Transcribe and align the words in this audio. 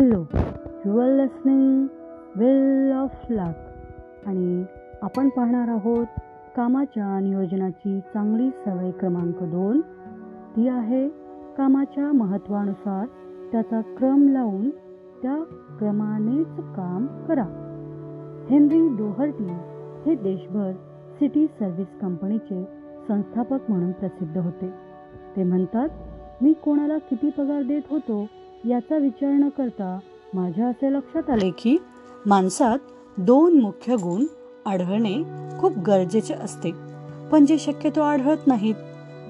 Hello 0.00 0.24
you 0.86 0.98
are 0.98 1.08
listening 1.08 1.86
well 2.36 2.92
of 2.92 3.10
luck. 3.30 3.56
आणि 4.26 4.64
आपण 5.02 5.28
पाहणार 5.28 5.68
आहोत 5.68 6.06
कामाच्या 6.56 7.20
नियोजनाची 7.20 8.00
चांगली 8.00 8.50
सवय 8.50 8.90
क्रमांक 8.90 9.42
दोन. 9.42 9.80
ती 10.56 10.68
आहे 10.68 11.08
कामाच्या 11.58 12.12
महत्त्वानुसार 12.12 13.06
त्याचा 13.52 13.80
क्रम 13.80 14.28
लावून 14.28 14.70
त्या 15.22 15.44
क्रमानेच 15.78 16.56
काम 16.56 17.06
करा. 17.28 17.44
हेनरी 18.50 18.88
डोहर्टी 18.88 19.48
हे 20.06 20.14
देशभर 20.14 20.72
सिटी 21.14 21.46
सर्व्हिस 21.46 21.88
कंपनीचे 22.00 22.68
संस्थापक 23.08 23.58
म्हणून 23.68 23.92
प्रसिद्ध 23.92 24.38
होते. 24.38 24.72
ते 25.36 25.44
म्हणतात 25.44 25.88
मी 26.42 26.52
कोणाला 26.52 26.98
किती 26.98 27.30
पगार 27.30 27.62
देत 27.62 27.82
होतो 27.90 28.26
याचा 28.68 28.96
विचार 28.96 29.30
न 29.30 29.48
करता 29.48 29.98
माझ्या 30.34 30.66
असे 30.68 30.92
लक्षात 30.92 31.30
आले 31.30 31.50
की 31.50 31.76
माणसात 32.26 32.78
दोन 33.18 33.60
मुख्य 33.60 33.96
गुण 33.96 34.24
आढळणे 34.66 35.22
खूप 35.60 35.78
गरजेचे 35.78 36.34
असते. 36.34 36.70
पण 37.32 37.46
जे 37.46 37.58
शक्यतो 37.58 38.00
आढळत 38.00 38.46
नाहीत. 38.46 38.74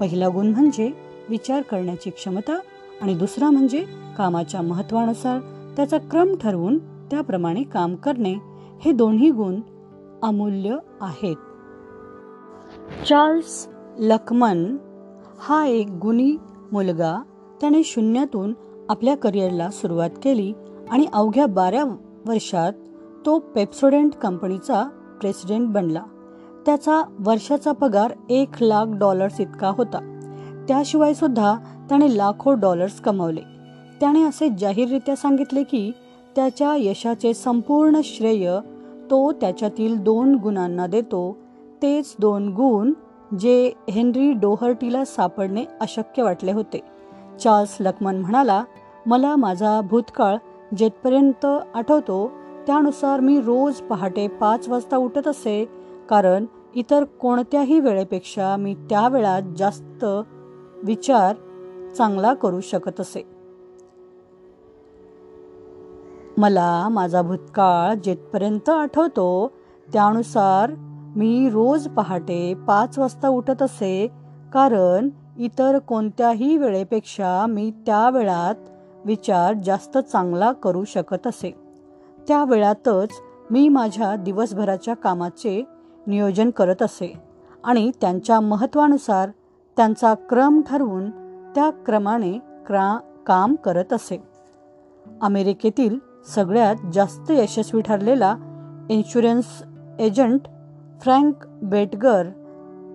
पहिला 0.00 0.28
गुण 0.28 0.46
म्हणजे 0.46 0.90
विचार 1.28 1.62
करण्याची 1.62 2.10
क्षमता 2.10 2.58
आणि 3.02 3.14
दुसरा 3.14 3.50
म्हणजे 3.50 3.84
कामाच्या 4.18 4.62
महत्वानुसार 4.62 5.38
त्याचा 5.76 5.98
क्रम 5.98 6.34
ठरवून 6.40 6.78
त्याप्रमाणे 6.78 7.62
काम 7.62 7.94
करणे. 7.94 8.34
हे 8.80 8.92
दोन्ही 8.92 9.30
गुण 9.30 9.60
अमूल्य 10.22 10.76
आहेत. 11.00 11.36
चार्ल्स 13.08 13.68
लकमन 13.98 14.76
हा 15.38 15.66
एक 15.66 15.86
गुणी 15.90 16.36
मुलगा 16.72 17.22
त्याने 17.60 17.82
शून्यातून 17.84 18.52
आपल्या 18.88 19.16
करिअरला 19.16 19.70
सुरुवात 19.70 20.10
केली 20.22 20.52
आणि 20.90 21.06
अवघ्या 21.12 21.46
बारा 21.46 21.84
वर्षात 22.26 22.72
तो 23.26 23.38
पेप्सोडेंट 23.38 24.14
कंपनीचा 24.14 24.84
प्रेसिडेंट 25.20 25.68
बनला. 25.68 26.02
त्याचा 26.66 27.02
वर्षाचा 27.18 27.72
पगार 27.72 28.12
एक 28.30 28.48
लाख 28.60 28.86
डॉलर्स 28.88 29.40
इतका 29.40 29.68
होता. 29.68 30.18
त्याशिवाय 30.68 31.14
सुद्धा 31.14 31.56
त्याने 31.88 32.16
लाखो 32.16 32.54
डॉलर्स 32.54 33.00
कमावले. 33.00 33.40
त्याने 34.00 34.22
असे 34.22 34.48
जाहीररित्या 34.58 35.16
सांगितले 35.16 35.62
की 35.62 35.90
त्याच्या 36.36 36.74
यशाचे 36.76 37.34
संपूर्ण 37.34 38.00
श्रेय 38.04 38.58
तो 39.10 39.32
त्याच्यातील 39.32 39.98
दोन 39.98 40.34
गुणांना 40.34 40.86
देतो. 40.86 41.36
तेच 41.82 42.14
दोन 42.18 42.48
गुण 42.48 42.92
जे 43.36 43.72
हेनरी 43.90 44.32
डोहर्टीला 44.32 45.04
सापडणे 45.04 45.64
अशक्य 45.80 46.22
वाटले 46.22 46.52
होते. 46.52 46.80
चार्ल्स 47.40 47.76
लक्मन 47.80 48.16
म्हणाला 48.16 48.64
मला 49.06 49.36
माझा 49.36 49.80
भूतकाळ 49.80 50.36
जेथपर्यंत 50.76 51.46
आठवतो 51.74 52.32
त्यानुसार 52.66 53.20
मी 53.20 53.40
रोज 53.40 53.74
पहाटे 53.74 54.28
पाच 54.28 54.68
वाजता 54.68 54.96
उठत 54.96 55.28
असे 55.28 55.64
कारण 56.08 56.44
इतर 56.74 57.04
कोणत्याही 57.04 57.80
वेळेपेक्षा 57.80 58.56
मी 58.56 58.74
त्या 58.74 59.08
वेळात 59.08 59.42
जास्त 59.56 60.04
विचार 60.82 61.36
चांगला 61.96 62.34
करू 62.34 62.60
शकत 62.60 63.00
असे. 63.00 63.26
मला 66.38 66.88
माझा 66.88 67.22
भूतकाळ 67.22 67.94
जेथपर्यंत 67.94 68.68
आठवतो 68.68 69.52
त्यानुसार 69.92 70.70
मी 71.16 71.48
रोज 71.50 71.88
पहाटे 71.88 72.54
पाच 72.54 72.98
वाजता 72.98 73.28
उठत 73.28 73.62
असे 73.62 74.08
कारण 74.52 75.08
इतर 75.38 75.78
कोणत्याही 75.78 76.56
वेळेपेक्षा 76.56 77.46
मी 77.46 77.72
त्या 77.86 78.10
वेळात 78.10 78.54
विचार 79.04 79.54
जास्त 79.64 79.98
चांगला 79.98 80.52
करू 80.52 80.84
शकत 80.84 81.26
असे. 81.26 81.54
त्या 82.28 82.44
वेळातच 82.44 83.08
मी 83.50 83.68
माझ्या 83.68 84.16
दिवसभराच्या 84.16 84.94
कामाचे 84.94 85.64
नियोजन 86.06 86.50
करत 86.50 86.82
असे 86.82 87.12
आणि 87.64 87.90
त्यांच्या 88.00 88.40
महत्त्वानुसार 88.40 89.30
त्यांचा 89.76 90.14
क्रम 90.14 90.60
ठरवून 90.60 91.10
त्या 91.54 91.70
क्रमाने 91.70 92.32
क्रा 92.66 92.98
काम 93.26 93.54
करत 93.54 93.92
असे. 93.92 94.22
अमेरिकेतील 95.22 95.98
सगळ्यात 96.34 96.76
जास्त 96.92 97.30
यशस्वी 97.30 97.80
ठरलेला 97.80 98.36
इन्शुरन्स 98.90 99.62
एजंट 99.98 100.40
फ्रँक 101.00 101.34
बेटगर 101.46 102.26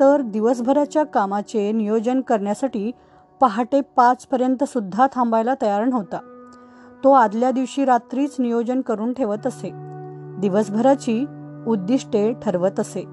तर 0.00 0.20
दिवसभराच्या 0.20 1.04
कामाचे 1.04 1.72
नियोजन 1.72 2.20
करण्यासाठी 2.20 2.92
पहाटे 3.40 3.80
पाचपर्यंत 3.80 4.64
सुद्धा 4.64 5.06
थांबायला 5.12 5.54
तयार 5.62 5.84
नव्हता. 5.84 6.18
तो 7.04 7.12
आदल्या 7.12 7.50
दिवशी 7.50 7.84
रात्रीच 7.84 8.36
नियोजन 8.38 8.80
करून 8.80 9.12
ठेवत 9.12 9.46
असे. 9.46 9.70
दिवसभराची 10.38 11.24
उद्दिष्टे 11.66 12.32
ठरवत 12.32 12.80
असे. 12.80 13.04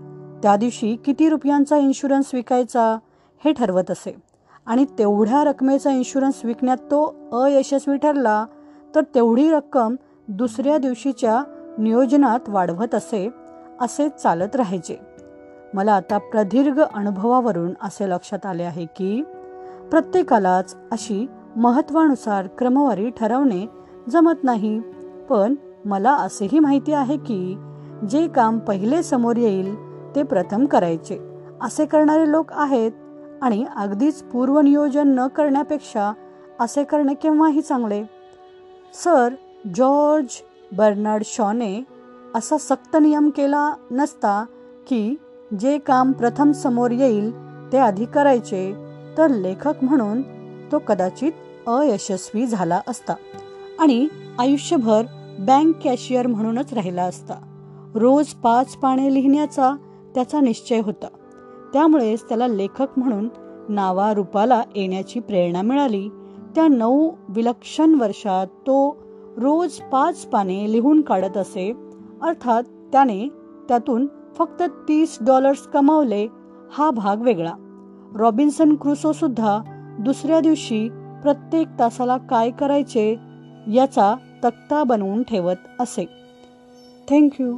त्या 0.44 0.56
दिवशी 0.56 0.96
किती 0.96 1.30
रुपयांचा 1.30 1.78
इन्शुरन्स 1.78 2.32
विकायचा 2.34 2.98
हे 3.46 3.54
ठरवत 3.54 3.92
असे. 3.92 4.16
आणि 4.66 4.86
तेवढ्या 4.86 5.44
रकमेचा 5.44 5.92
इन्शुरन्स 5.92 6.46
विकण्यात 6.46 6.78
तो 6.78 7.16
अयशस्वी 7.44 7.98
ठरला 7.98 8.46
तर 8.96 9.02
तेवढी 9.16 9.52
रक्कम 9.52 9.96
दुसऱ्या 10.28 10.78
दिवशीच्या 10.78 11.44
नियोजनात 11.78 12.50
वाढवत 12.50 12.96
असे 12.96 13.30
असे 13.82 14.10
चालत 14.10 14.56
राहायचे. 14.56 15.15
मला 15.76 15.94
आता 15.94 16.18
प्रदीर्घ 16.18 16.80
अनुभवावरून 16.80 17.74
असे 17.82 18.10
लक्षात 18.10 18.46
आले 18.46 18.64
आहे 18.64 18.86
की 18.86 19.24
प्रत्येकालाच 19.92 20.76
अशी 20.92 21.26
महत्वानुसार 21.56 22.48
क्रमवारी 22.48 23.10
ठरवणे 23.10 23.66
जमत 24.10 24.44
नाही. 24.44 24.80
पण 25.30 25.56
मला 25.86 26.14
असेही 26.14 26.60
माहिती 26.60 26.94
आहे 26.94 27.18
की 27.18 27.58
जे 28.10 28.28
काम 28.28 28.60
पहिले 28.60 29.04
समोर 29.04 29.36
येईल 29.36 29.76
ते 30.16 30.24
प्रथम 30.24 30.66
करायचे. 30.66 31.18
असे 31.62 31.86
करणारे 31.86 32.32
लोक 32.32 32.46
आहेत 32.52 32.92
आणि 33.42 33.66
अगदीच 33.76 34.24
पूर्वनियोजन 34.24 35.08
न 35.08 35.28
करण्यापेक्षा 35.28 36.14
असे 36.60 36.84
करणे 36.84 37.14
केव्हाही 37.14 37.62
चांगले. 37.62 38.04
सर 39.04 39.34
जॉर्ज 39.76 40.42
बर्नार्ड 40.78 41.24
शॉने 41.26 41.84
असा 42.36 42.58
सक्त 42.58 42.98
नियम 43.02 43.30
केला 43.30 43.70
नसता 43.92 44.46
की 44.88 45.16
जे 45.60 45.78
काम 45.78 46.12
प्रथम 46.12 46.52
समोर 46.52 46.92
येईल 46.92 47.32
ते 47.72 47.78
आधी 47.78 48.06
करायचे 48.06 48.76
तर 49.18 49.28
लेखक 49.28 49.74
म्हणून 49.82 50.22
तो 50.72 50.80
कदाचित 50.80 51.32
अयशस्वी 51.68 52.46
झाला 52.46 52.82
असता. 52.88 53.14
आणि 53.80 54.08
आयुष्यभर 54.40 55.02
बँक 55.40 55.76
कॅशियर 55.84 56.28
म्हणूनच 56.28 56.74
राहिला 56.74 57.04
असता. 57.04 57.34
रोज 57.96 58.28
पाच 58.28 58.76
पाने 58.76 59.14
लिहिण्याचा 59.14 59.76
त्याचा 60.16 60.40
निश्चय 60.40 60.80
होता. 60.80 61.08
त्यामुळेच 61.74 62.24
त्याला 62.24 62.48
लेखक 62.48 62.88
म्हणून 62.98 63.30
नावारूपाला 63.70 64.62
येण्याची 64.76 65.20
प्रेरणा 65.20 65.62
मिळाली. 65.62 66.10
त्या 66.56 66.68
नऊ 66.68 67.12
विलक्षण 67.30 67.94
वर्षात 67.94 68.48
तो 68.48 68.98
रोज 69.38 69.72
पाच 69.72 70.26
पाने 70.26 70.72
लिहून 70.72 71.02
काढत 71.02 71.38
असे 71.38 71.74
अर्थात 72.22 72.64
त्याने 72.64 73.28
त्यातून 73.68 74.08
फक्त 74.38 74.64
तीस 74.88 75.18
डॉलर्स 75.22 75.68
कमावले 75.68 76.28
हा 76.74 76.92
भाग 76.92 77.22
वेगळा. 77.22 77.54
रॉबिन्सन 78.16 78.76
क्रुसो 78.76 79.12
सुद्धा 79.14 79.60
दुसऱ्या 80.00 80.40
दिवशी 80.40 80.90
प्रत्येक 81.22 81.68
तासाला 81.80 82.18
काय 82.18 82.52
करायचे 82.52 83.16
याचा 83.68 84.16
तक्ता 84.44 84.84
बनवून 84.84 85.24
ठेवत 85.24 85.56
असे. 85.80 86.06
थँक्यू 87.10 87.58